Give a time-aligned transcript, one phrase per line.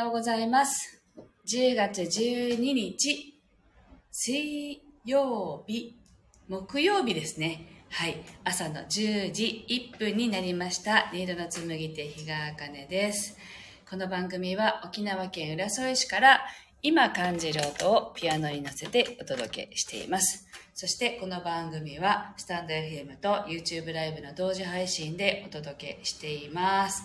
[0.00, 1.02] ようございます。
[1.46, 3.38] 10月12日、
[4.10, 5.94] 水曜日、
[6.48, 7.84] 木曜日ですね。
[7.90, 8.16] はい。
[8.42, 11.10] 朝の10時1分になりました。
[11.12, 13.36] 音色の紡手日川茜です。
[13.90, 16.40] この番組は沖縄県浦添市から
[16.80, 20.46] 今感じる音をピアノに乗せてお届けしています。
[20.72, 27.04] そしてこの番組はスタンド FM と YouTube ライブの同時配信でお届けしています。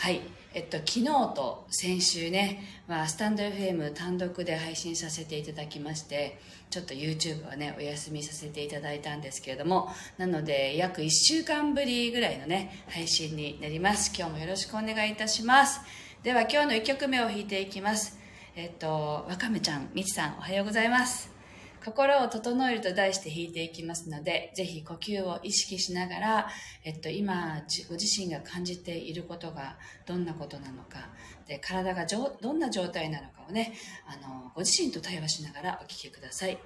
[0.00, 0.22] はい。
[0.54, 14.10] えっと、昨日と先週ね、まあ、スタンド FM 単独で配信させていただきまして、ちょっと YouTube はね、お休みさせていただいたんですけれども、なので、約1週間ぶりぐらいのね、配信になります。
[14.16, 15.82] 今日もよろしくお願いいたします。
[16.22, 18.18] では、今日の1曲目を弾いていきます。
[18.56, 21.39] えっと、わかめちゃん、みちさん、おはようございます。
[21.84, 26.48] 心を整えると題して弾いていきますので、ぜひ呼吸を意識しながら、
[26.84, 31.08] えっと、今、ご自身が感じていることがどんなことなのか、
[31.46, 33.72] で、体がどんな状態なのかをね、
[34.06, 36.48] あの、ご自身と対話しながらお聴きくださ。
[36.48, 36.58] い。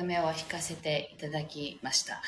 [0.00, 2.22] 目を弾かせていただきました。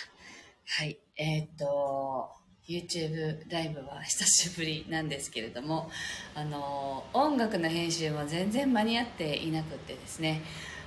[0.66, 0.98] はい。
[1.16, 2.30] えーっと、
[2.68, 5.90] YouTube ライブは久しぶりなんですけれども、
[6.34, 10.42] あの、音楽の編集も全然間に合っていなくってですね、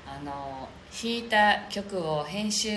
[0.05, 2.69] あの、弾いた曲を編集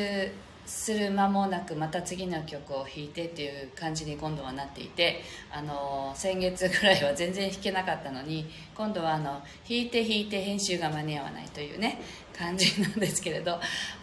[0.71, 5.21] する間もなくまた次の曲を弾いてっていう感じに今度はなっていて
[5.51, 12.01] あの先月ぐらいは全然弾けなかったのに今度はあの弾いて弾いて編集が間に合わないというね
[12.41, 13.61] 感じなんですけれどあ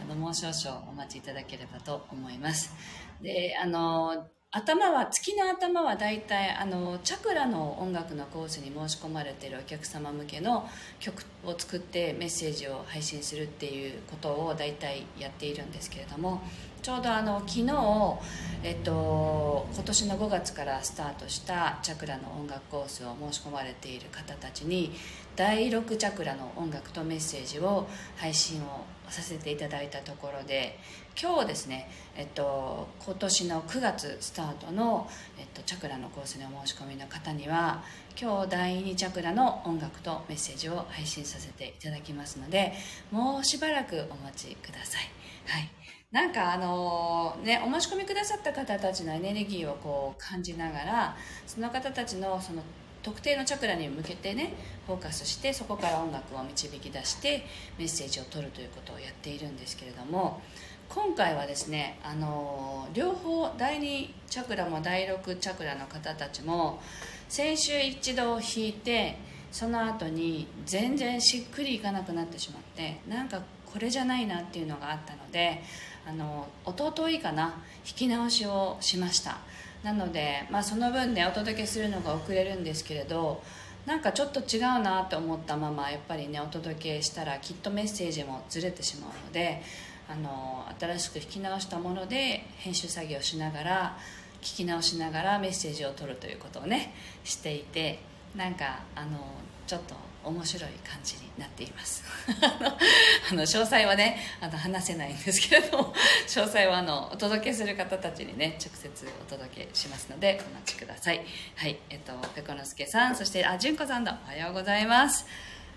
[0.07, 2.71] のもう少々お待ちいただければと思います。
[3.19, 10.65] であの頭は月の頭は大体あのチャクラの音楽のコースに申し込まれてるお客様向けの
[11.01, 16.41] 曲を作ってメッセージを配信するっていうことを大体やっているんですけれども
[16.81, 18.19] ちょうどあの昨日、
[18.63, 24.93] えっと、今年の5月からスタートしたチャクラの音楽コースを申し込まれている方たちに
[25.35, 27.85] 第6チャクラの音楽とメッセージを
[28.15, 30.77] 配信をさせていただいたところで
[31.19, 35.09] 今日ですね、えっと、今年の9月スタートの、
[35.39, 37.83] えっと、チャクラのコースの申し込みの方には
[38.19, 42.73] 今日第2チャクラの音楽とメッセージを配信させていただきますので
[43.11, 45.03] もうしばらくお待ちください。
[45.47, 45.69] はい
[46.09, 52.63] なんかあのね、お申し込みくださった方たちのエネルギーをこう感じながらその方たちのその
[53.07, 54.53] 特定のチャクラに向けてね
[54.85, 57.45] フォーカスしてそこから音楽を導き出して
[57.79, 60.41] メッセージを取るということをやっているんですけれども
[60.89, 66.81] 今回はですねあの両方第2チャクラも第6チャクラの方たちも
[67.29, 69.17] 先週一度引いて
[69.53, 75.61] その後に全然しっくりいかなくなってしまってなんかこれじゃないなっていうのがあったので
[76.05, 77.53] あの弟いかな
[77.87, 79.37] 引き直しをしました。
[79.83, 83.41] なので、まあ、その分ねお届けするのが遅れるんですけれど
[83.85, 89.61] なんかちょっと違うなと思ったままやっぱりねお届けしたらきっとメッセージもずれてしまうので
[90.09, 93.97] あの新しく引き直したもので編集作業しながら
[94.41, 97.99] 聞き直しながらメッセージを取るということをねしていて
[98.35, 99.17] なんかあの
[99.65, 99.95] ちょっと
[100.27, 102.03] 面白い感じになっています。
[103.31, 105.93] あの詳細はねあの話せないんですけれども
[106.27, 111.25] 詳細はあのお届けする方たちにね直接お届けしますのでお待ちください。
[111.55, 114.19] はいえっとペコのすけさんそしてあ純子さんだ。
[114.25, 115.25] おはようございます。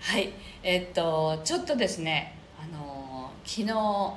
[0.01, 0.33] はい
[0.63, 3.73] えっとちょっとですねあの昨日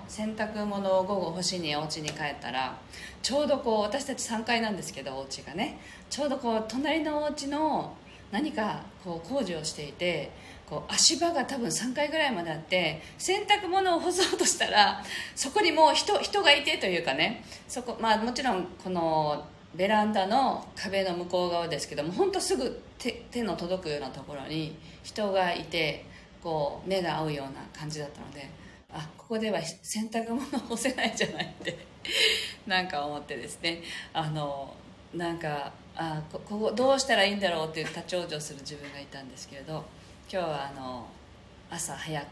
[0.08, 2.76] 洗濯物を午後干しにお家に帰ったら
[3.22, 5.78] ちょうどこう私たち3階なんですけどお家がね
[6.10, 7.96] ちょうどこう隣のお家の
[8.34, 10.32] 何かこう工事をしていて
[10.69, 15.00] こう足場が多分3階ぐらいまであって洗濯物を干そうとしたら
[15.36, 17.44] そこにもう人人がいてというかね。
[17.69, 19.44] そこ、まあ、もちろんこの
[19.76, 26.04] ベランダの壁の向こう側ですけども本当すぐ手手の届くようなところに人がいて
[26.42, 28.50] こう目が合うような感じだったので
[28.92, 31.78] あここでは洗濯物干せないんじゃないって
[32.66, 33.82] なんか思ってですね。
[34.12, 34.75] あの
[35.14, 39.85] なんかあここどうしたらいいんだろうっていう立ち往生する自分がいたんですけれど
[40.31, 41.06] 今日はあの
[41.71, 42.26] 朝早く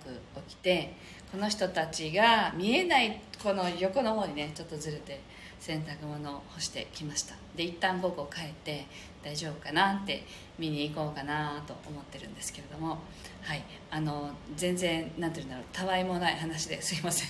[0.49, 0.95] 起きて
[1.31, 5.21] この人たちが見えないこの横の方にねちょっとずれて
[5.59, 7.37] 洗濯物を干してきました。
[7.57, 8.85] で一旦午後帰って
[9.23, 10.25] 大丈夫かなって
[10.59, 12.99] 見に行こうかなと思ってるんですけれども
[13.43, 13.63] はい。
[13.91, 17.29] あの全然何て言うんだろうたわいもない話ですいません。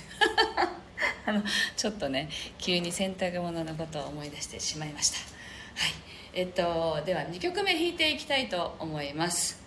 [1.27, 1.43] あの
[1.77, 2.29] ちょっとね
[2.59, 5.19] 急に洗濯物のことを思い出してしまいました。
[5.19, 6.12] はい。
[6.35, 9.63] えっと、では2曲目弾いていきたいと思います、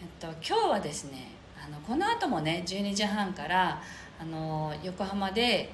[0.00, 1.32] えっと、今日はですね
[1.66, 3.82] あのこの後もね12時半から
[4.20, 5.72] あの横浜で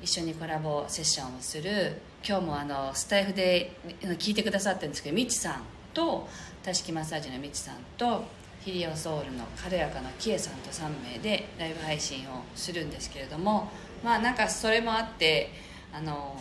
[0.00, 3.72] 一緒にコラボセッションをする今日もあのスタイフで
[4.18, 6.28] 聞いてくださってるんですけどみちさんと
[6.62, 8.24] タシキマッサージのみちさんと
[8.60, 13.72] ヒリオソウルの軽やかなキエさんと3名でライブ配信をするんですけれども
[14.04, 15.50] まあなんかそれもあって
[15.92, 16.36] あの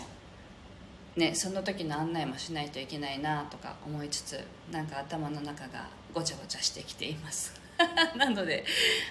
[1.19, 4.39] ね、その時の案内もしないといけないなとか思いつつ
[4.71, 7.53] なんか頭の中がごちゃごちゃしてきています。
[8.15, 8.63] なので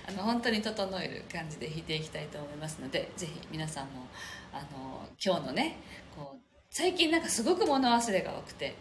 [0.06, 4.06] あの本当に整える感じで弾いていきたいと思いますのでぜひ皆さんも
[4.52, 5.78] あの今日のね
[6.14, 6.38] こう
[6.70, 8.74] 最近なんかすごく物忘れが多くて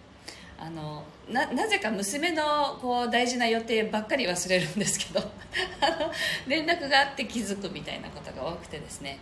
[0.60, 5.22] あのなぜか娘のこう大事な予定ばっかり忘れるんですけど
[6.48, 9.20] 連絡があって気づくみたいなことが多くてですね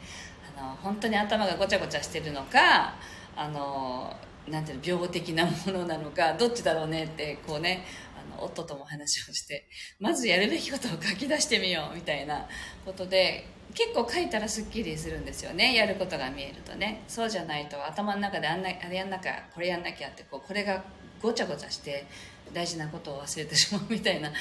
[0.57, 2.95] あの本当に頭がごちゃごちゃしてるのか
[3.35, 4.15] あの
[4.49, 7.83] なんていうの病的なものなのかどっちだろうねってこうね
[8.15, 9.67] あの夫とも話をして
[9.99, 12.47] まずやるべきことを書き出してみようみたいな
[12.85, 17.03] ことで結構書いたらすっきりするんですよねやることが見えるとね。
[17.07, 20.83] そうじゃないと頭の中であんなあれやんなきゃこれやんなきゃってこうこれが
[21.21, 22.05] ごちゃごちゃして
[22.53, 24.31] 大事なことを忘れてしまうみたいな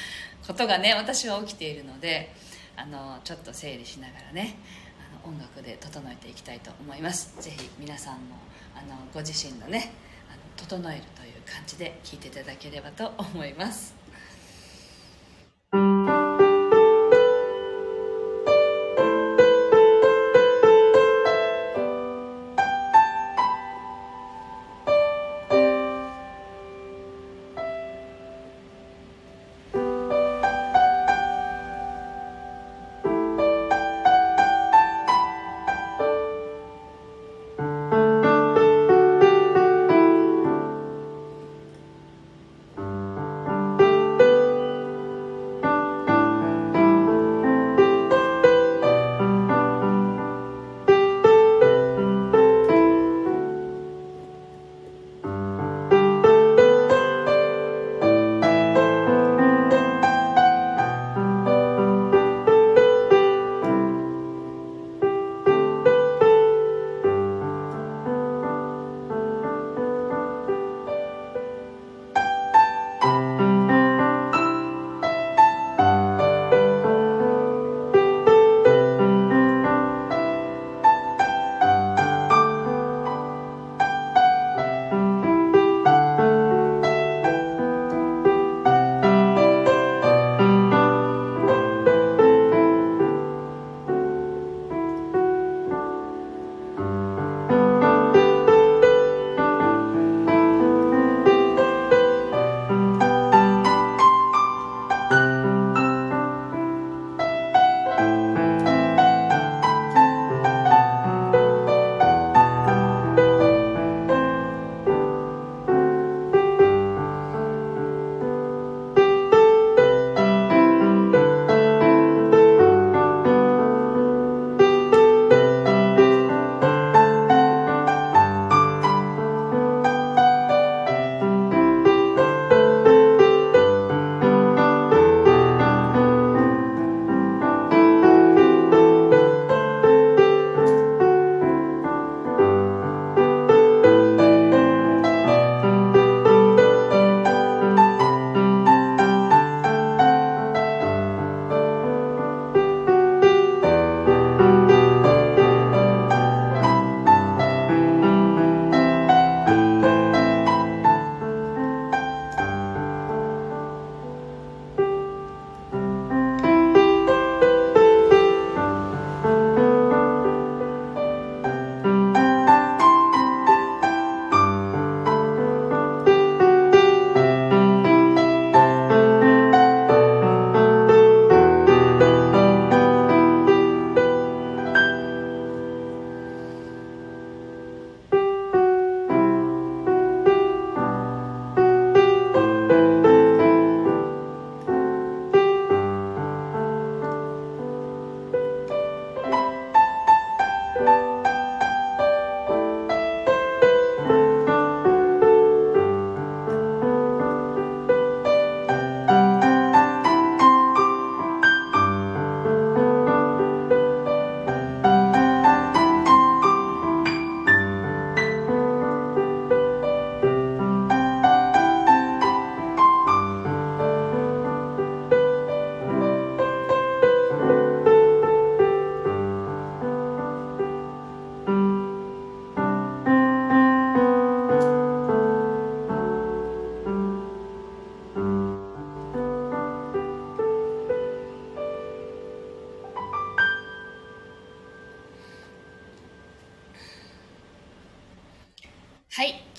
[0.47, 2.31] ことがね私は起きているので
[2.77, 4.55] あのちょっと整理しながらね
[5.23, 7.35] あの音楽で整えていきたいと思います。
[7.41, 8.37] ぜひ皆さんも
[8.75, 9.93] あのご自身のね
[10.29, 13.95] あの整えるという感じで聞いていただければと思います。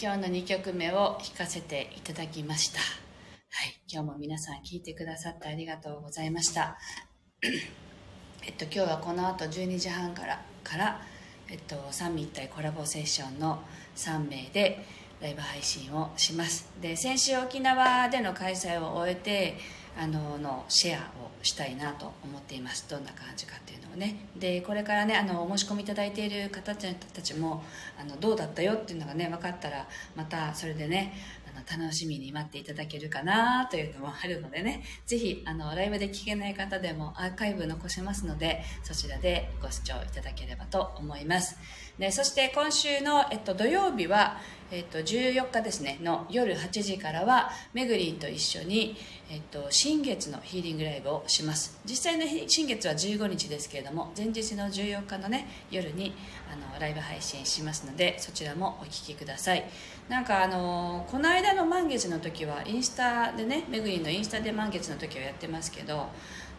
[0.07, 2.79] 今日の2曲目を弾かせていただきました。
[2.79, 2.85] は
[3.65, 3.77] い。
[3.93, 6.79] 今日も皆さん聴いてくださってありがとうございました。
[7.43, 11.01] えっと今日はこの後12時半からから
[11.49, 13.65] えっと三位一体コラボセッションの
[13.97, 14.87] 3名で
[15.21, 16.71] ライブ配信をします。
[16.81, 19.59] で先週沖縄での開催を終えて
[19.99, 22.89] あののシェアをしたいなと思っています。
[22.89, 24.17] どんな感じかっていうのをね。
[24.37, 27.63] でこれからねあのお申し込みいただいている方たちも
[27.99, 31.13] あのどうだったよっていうのがね分かったらまたそれでね
[31.57, 34.85] の楽しみに待っていただけるかなというのもあるのでね。
[35.07, 41.57] ぜひあのライブで聞けない方でもアーカイブ残しますのでそちらでご視聴いただければと思います。
[41.99, 44.39] でそして今週の、えっと、土曜日は
[44.71, 48.97] えっと、14日ですねの夜8時からはめぐりんと一緒に、
[49.31, 51.79] えっと、新月のヒーリングライブをします。
[51.85, 56.13] 実際の新月は15日ですけれども前日の14日のね夜に
[56.53, 59.65] あのライブ配信しますのでそちらもお聴きください。
[60.09, 66.09] なんかあのこの間の満月の時はインスタでねめぐりんのインスタで満月の時はやってますけど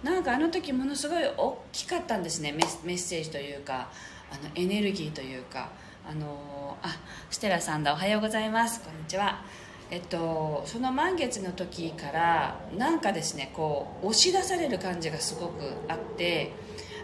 [0.04, 2.60] なんかあの時ものすごい大きかったんですねメ
[2.94, 3.90] ッセージというか
[4.32, 5.70] あのエネルギーというか
[6.10, 6.90] あのあ
[7.30, 9.42] ステラさんだおはようございますこんにちは。
[9.90, 16.52] えっとその満月の時からなんかですねこう押し出される感じがすごくあって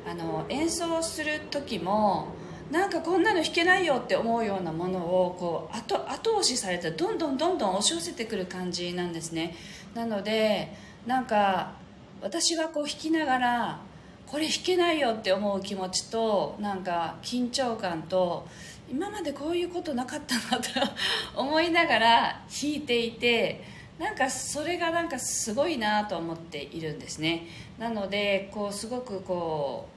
[0.05, 2.27] あの演奏する時も
[2.71, 9.55] なんかこんなの弾けないよって思うようなものをこう後後押しされてどんどんどんどん押し寄せてくる感じなんですね。
[9.93, 10.73] なので
[11.05, 11.73] なんか
[12.21, 13.79] 私はこう弾きながら
[14.25, 18.47] これ弾けないよって思う気持ちとなんか緊張感と
[18.89, 20.69] 今までこういうことなかったなと
[21.39, 23.63] 思いながら弾いていて
[23.99, 27.47] なんかそれがなんかすごいなと思っているんですね。
[27.77, 29.92] なのでこうすごくこう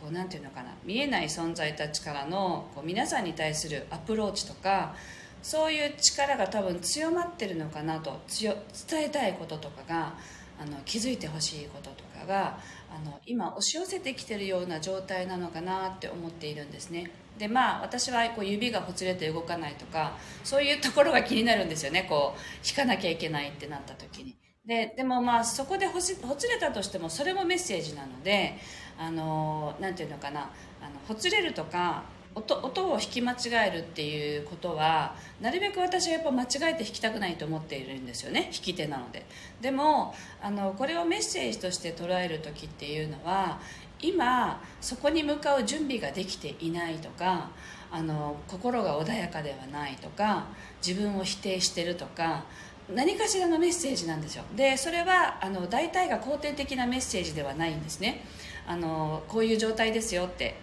[0.00, 4.94] こうなんていうのかな見えない存在たちからのこう皆さんに対するアプローチとか
[5.42, 8.54] そういう力が多分強まってるのかなと伝
[9.04, 10.14] えたいこととかが
[10.60, 12.58] あの気づいてほしいこととかが
[12.94, 17.10] あの今押し寄せてきてるような状態なのかなって思っているんですね。
[17.38, 22.06] でまあ私はこう指がほつれて動かないとかそういうところが気になるんですよね。
[22.08, 24.36] こう弾かなきゃいけないってなった時に。
[24.70, 26.14] ででもまあそこでほつ
[26.46, 28.56] れたとしてもそれもメッセージなので
[28.96, 30.50] あのなんていうのかなあの
[31.08, 32.04] ほつれるとか
[32.36, 33.36] 音音を弾き間違
[33.66, 39.26] えるっていうことはなるべく私はやっぱ間違えて弾きたくないと思っているんですよね弾き手なので。
[39.60, 43.58] でもあのこれをメッセージとして捉える時っていうのは
[44.00, 47.50] 今そこに向かう準備ができていないとか
[47.90, 50.46] あの心が穏やかではないとか
[50.86, 52.44] 自分を否定してるとか
[52.94, 54.44] 何かしらのメッセージなんですよ。
[54.56, 58.24] でそれはあの大体が肯定的なメッセージではないんですね。
[58.66, 60.56] あのこういう状態ですよって。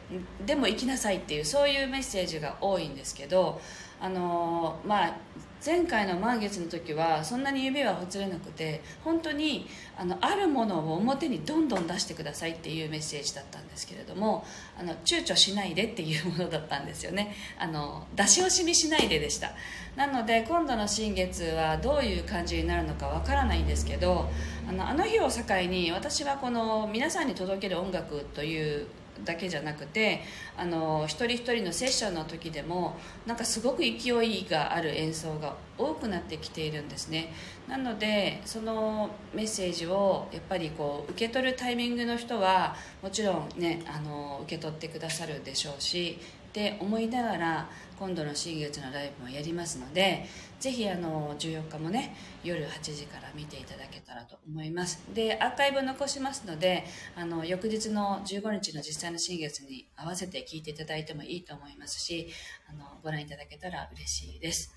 [0.46, 3.62] でも行きなさいっていうそういうメッセージが多いんですけど
[4.00, 5.18] あのまあ
[5.65, 9.67] 前回の満月の時はそんなに指はほつれなくて本当に
[9.98, 14.46] あのあるものを表にどんどん出してくださいっていうメッセージだったんですけれども
[14.80, 17.36] あの躊躇しないでっていうものだったんですよね。
[17.58, 19.52] あの出し惜しみしないででした。
[19.96, 24.30] なので今度の新月はどういう感じになるのかわからないんですけど
[24.70, 28.88] あのあの日を境に私はこの皆さんに届ける音楽という
[29.25, 30.21] だけじゃなくて
[30.56, 37.34] あの一人一人のセッションの時でもなんかすごく勢いがある演奏が多くなってきているんですね。
[37.67, 50.25] なのでそのメッセージをやっぱりこう受け取るタイミングの人はもちろんねあの受け取ってくださるでしょうしって思いながら今度の新月のライブもやりますので
[50.60, 55.03] ぜひあの14日もね夜8時から見ていただけたらと思います。
[55.13, 62.27] でアーカイブ残しますのであの翌日の15日の実際の新月に合わせて聞いていただいてもいいと思いますし
[62.69, 64.73] あのご覧いただけたら嬉しいです。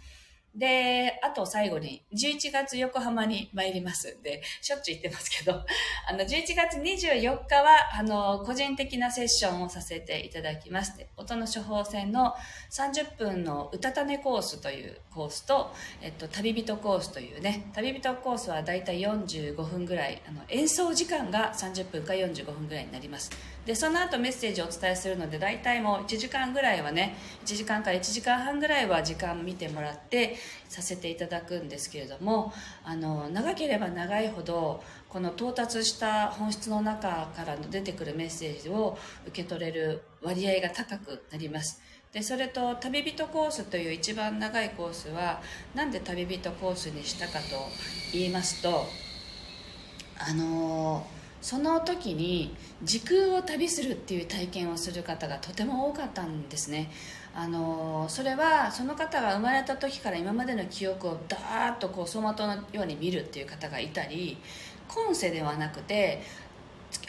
[0.55, 5.65] で、あと最後に、11月横浜に参りますんで、しょっちゅう言ってますけど、
[6.09, 10.97] あの、11月24日は、あの、個人的なセッションをさせていただきます。
[10.97, 12.35] で、音の処方箋の
[12.71, 23.31] 30分の歌種コースというコースと、えっと、旅人コースというね、旅人コースはだいたい45分ぐらい、あの、演奏時間が30分か45分ぐらいになります。
[23.66, 30.37] でその後メッセージをお伝えするので大体もう1時間ぐらいはね1時間から1時間半ぐらいは時間見てもらって
[30.68, 32.53] させていただくんですけれども
[32.85, 38.96] あの長ければ長いほどこの到達した本質の中からの出てくるメッセージを
[39.27, 41.83] 受け取れる割合が高くなります。
[42.12, 45.40] でそれと旅人コースという一番長いコースは
[45.77, 47.68] なんで旅人コースにしたかと
[48.12, 48.87] 言いますと
[50.18, 56.90] あのーその時に時空を旅するっていう体験をする方がとても多かったんですね。
[57.35, 64.37] あのそれはその方が生まれた時から今までの記憶をダーッとこう走馬灯のように見るっていう方がいたり
[64.88, 66.22] 今世ではなくて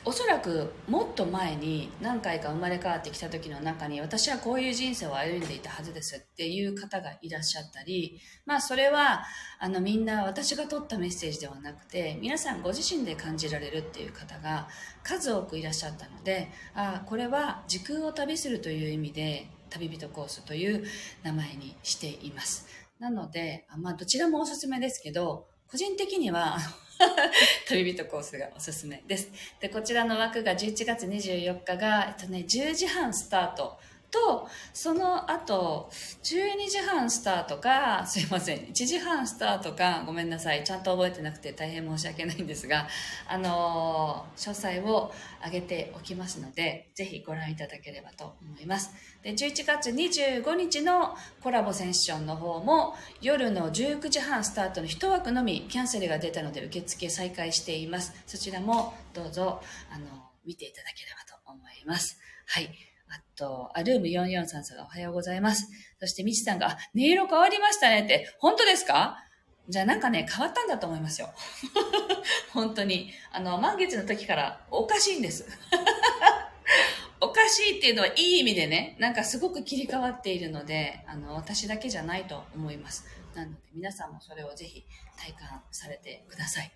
[0.03, 9.23] おそらくもっと前に何回か生まれ変わってきた時の中に私はこういう人生を歩んでいたはずですっていう方がいらっしゃったりまあそれは
[9.59, 14.67] あのみんな私が取ったメッセージではなくて皆さんご自身で感じられるっていう方が
[15.03, 20.83] 数多くいらっしゃったのでああこれは時空を旅するという意味で旅人コースという
[21.21, 22.67] 名前にしています。
[22.99, 26.57] なのでまあどちらもおすすめですけど個人的には
[27.69, 29.29] 旅人コースがおすすめです。
[29.61, 33.79] で、こちらの枠が11月24日が、えっとね、10時半スタート
[34.11, 35.89] と、その後、
[36.23, 42.87] 12時半スタートか、すいません、1時半スタートか、ごめんなさい、ちゃんと覚えてなくて大変申し訳ないんですが、
[43.27, 45.11] あのー、詳細を
[45.43, 48.91] 上げておきますので、ぜひご覧いただければと思います。
[49.23, 58.13] で、11月25日のコラボセッションの方も、夜の19時半スタートの1枠のみキャンセルが出たので受付再開しています。
[58.27, 60.05] そちらもどうぞ、あの、
[60.45, 62.19] 見ていただければと思います。
[62.47, 62.90] はい。
[63.13, 65.67] あと、アルーム4433さんがおはようございます。
[65.99, 69.17] そして、みちさんが、あ、音色変わりましたねって、本当ですか？
[69.69, 71.29] じゃあなんかね、変わったんだと思いますよ。
[72.51, 73.11] 本当に。
[73.31, 75.45] あの、満月の時からおかしいんです。
[77.21, 83.05] おかしいっていうのはいい意味でね、なんかすごく切り替わっているので、あの、私だけじゃないと思います。
[83.35, 84.83] なので、皆さんもそれをぜひ
[85.17, 86.71] 体感されてください。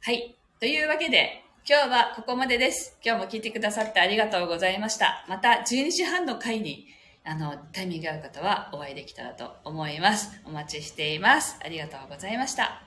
[0.00, 0.36] はい。
[0.60, 2.96] というわけで、今日はここまでです。
[3.04, 5.26] 今日も聞いてくださってありがとうございました。
[5.28, 6.86] また12時半の回に
[7.24, 10.30] あの、タイミングが合う方はお会いできたらと思います。
[10.46, 11.58] お待ちしています。
[11.62, 12.80] ありがとうございました。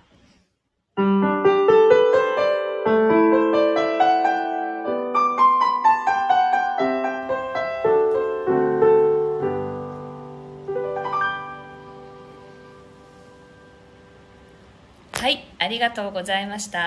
[15.13, 16.82] はい、ありがとうございました。